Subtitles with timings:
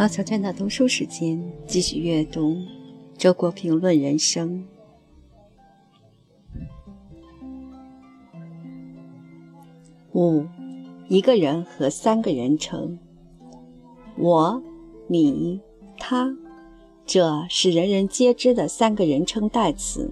[0.00, 2.56] 马小娟的读书时间，继续阅读
[3.18, 4.64] 周国平论人生。
[10.14, 10.46] 五，
[11.06, 12.98] 一个人和三个人称，
[14.16, 14.62] 我、
[15.06, 15.60] 你、
[15.98, 16.34] 他，
[17.04, 20.10] 这是人人皆知的三个人称代词。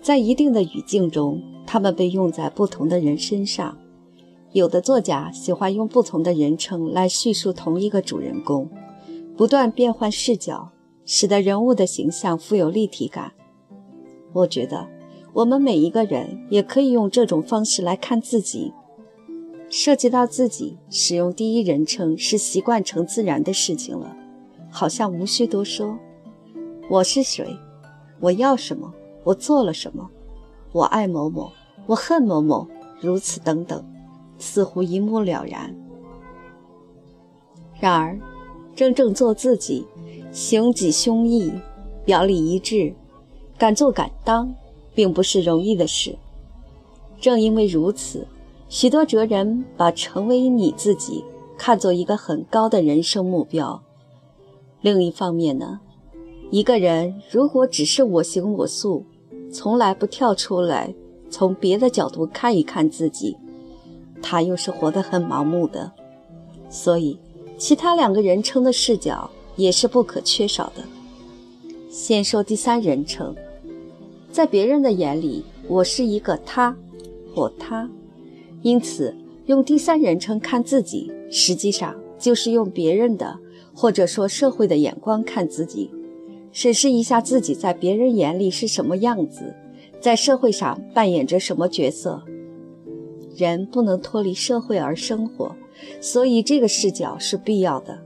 [0.00, 3.76] 在一定的语境中，他们被用在不同的人身上。
[4.52, 8.68] 有的作家喜欢用不同的人称来叙述同一个主人公，
[9.36, 10.70] 不断变换视角，
[11.06, 13.32] 使得人物的形象富有立体感。
[14.34, 14.86] 我觉得，
[15.32, 18.72] 我们每一个人也可以用这种方式来看自己。
[19.70, 24.14] 涉及到自己，使用第一人称是习惯成自然的事情了，
[24.70, 25.98] 好像无需多说。
[26.90, 27.56] 我是谁？
[28.20, 28.92] 我要什么？
[29.24, 30.10] 我做了什么？
[30.72, 31.50] 我爱某某，
[31.86, 32.68] 我恨某某，
[33.00, 33.82] 如此等等。
[34.42, 35.72] 似乎一目了然。
[37.78, 38.18] 然而，
[38.74, 39.86] 真正做自己，
[40.32, 41.52] 行己胸臆，
[42.04, 42.92] 表里一致，
[43.56, 44.52] 敢做敢当，
[44.96, 46.16] 并不是容易的事。
[47.20, 48.26] 正因为如此，
[48.68, 51.24] 许多哲人把成为你自己
[51.56, 53.80] 看作一个很高的人生目标。
[54.80, 55.78] 另一方面呢，
[56.50, 59.04] 一个人如果只是我行我素，
[59.52, 60.92] 从来不跳出来
[61.30, 63.36] 从别的角度看一看自己。
[64.22, 65.92] 他又是活得很盲目的，
[66.70, 67.18] 所以
[67.58, 70.82] 其他两个人称的视角也是不可缺少的。
[71.90, 73.34] 先说第三人称，
[74.30, 76.74] 在别人的眼里，我是一个他
[77.34, 77.90] 或他，
[78.62, 79.14] 因此
[79.46, 83.38] 用第三人称看自己，实际上就是用别人的
[83.74, 85.90] 或者说社会的眼光看自己，
[86.50, 89.54] 审视一下自己在别人眼里是什么样子，
[90.00, 92.22] 在社会上扮演着什么角色。
[93.36, 95.54] 人不能脱离社会而生活，
[96.00, 97.98] 所以这个视角是必要的。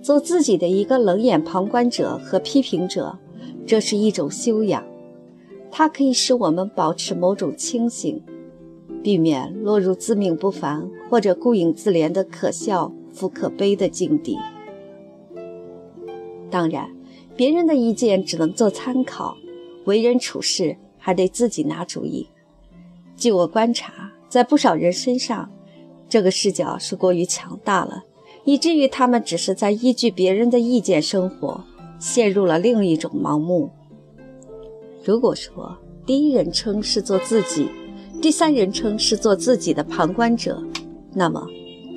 [0.00, 3.18] 做自己的一个冷眼旁观者和批评者，
[3.66, 4.84] 这是一种修养，
[5.70, 8.22] 它可以使我们保持某种清醒，
[9.02, 14.38] 避免落入自命不凡或者顾影自怜的可笑复可悲的境地。
[16.50, 16.90] 当然，
[17.36, 19.36] 别人的意见只能做参考，
[19.86, 22.28] 为人处事还得自己拿主意。
[23.16, 24.11] 据我观察。
[24.32, 25.50] 在不少人身上，
[26.08, 28.04] 这个视角是过于强大了，
[28.44, 31.62] 以至于他们只是在依据别人的意见生活，
[31.98, 33.68] 陷入了另一种盲目。
[35.04, 35.76] 如果说
[36.06, 37.68] 第一人称是做自己，
[38.22, 40.62] 第三人称是做自己的旁观者，
[41.12, 41.46] 那么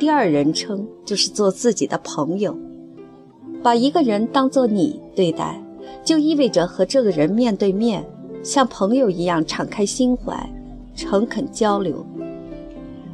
[0.00, 2.58] 第二人称就是做自己的朋友。
[3.62, 5.62] 把一个人当作你对待，
[6.02, 8.04] 就意味着和这个人面对面，
[8.42, 10.52] 像朋友一样敞开心怀，
[10.96, 12.04] 诚恳交流。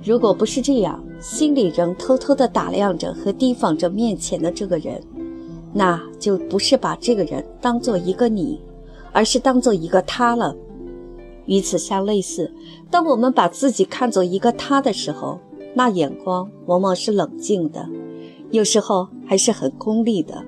[0.02, 5.00] 如果不是这样，心里仍偷偷地打量着和提防着面前的这个人，
[5.74, 8.58] 那就不是把这个人当做一个你，
[9.12, 10.56] 而是当做一个他了。
[11.44, 12.50] 与此相类似，
[12.90, 15.38] 当我们把自己看作一个他的时候，
[15.74, 17.86] 那眼光往往是冷静的，
[18.50, 20.42] 有时候还是很功利的，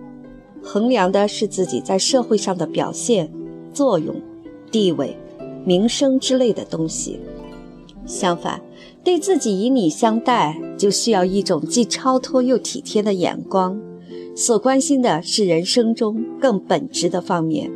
[0.62, 3.30] 衡量的是自己在社会上的表现、
[3.72, 4.14] 作用、
[4.70, 5.16] 地位、
[5.64, 7.20] 名声之类的东西。
[8.04, 8.60] 相反，
[9.04, 13.80] 对自己以你相待，就需要一种既超脱又体贴的眼光，
[14.36, 17.70] 所关心的是人生中更本质的方面。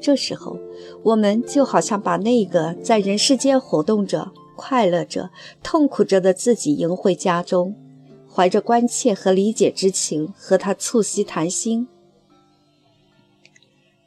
[0.00, 0.58] 这时候，
[1.02, 5.30] 我们就好像把那个在人世间活动着、快乐着、
[5.62, 7.74] 痛苦着的自己迎回家中，
[8.28, 11.86] 怀着关切和理解之情和他促膝谈心。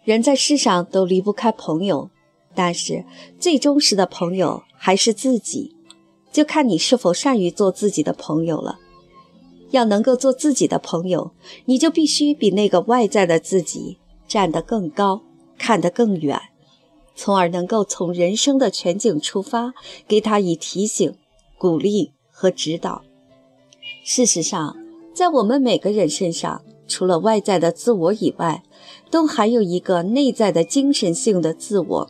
[0.03, 2.09] 人在世上都离不开朋友，
[2.53, 3.06] 但是
[3.39, 4.63] 最忠实的朋友。
[4.79, 5.75] 还是自己，
[6.32, 8.80] 就看你是否善于做自己的朋友了。
[9.72, 11.32] 要能够做自己的朋友，
[11.66, 15.22] 你就必须比那个外在的自己站得更高，
[15.57, 16.40] 看得更远，
[17.16, 19.74] 从而能够从人生的全景出发，
[20.07, 21.13] 给他以提醒、
[21.57, 23.01] 鼓励和指导。
[24.06, 24.78] 事实上，
[25.13, 28.63] 在我们每个人身上，除了外在的自我以外，
[29.12, 32.10] 都还有一个内在的精神性的自我。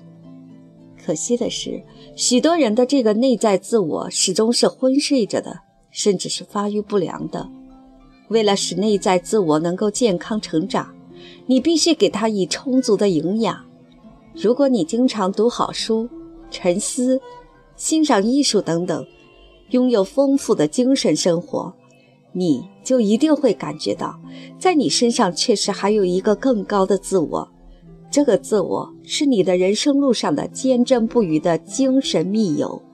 [1.07, 1.81] 可惜的是，
[2.18, 7.50] 许多人的这个内在自我始终是昏睡着的，甚至是发育不良的。
[8.27, 10.94] 为了使内在自我能够健康成长，
[11.45, 13.57] 你必须给他以充足的营养。
[14.36, 16.09] 如果你经常读好书、
[16.51, 17.21] 沉思、
[17.77, 19.07] 欣赏艺术等等，
[19.69, 21.74] 拥有丰富的精神生活，
[22.33, 24.19] 你就一定会感觉到，
[24.60, 27.48] 在你身上确实还有一个更高的自我。
[28.12, 32.87] 这个自我是你的人生路上的坚贞不渝的精神密友。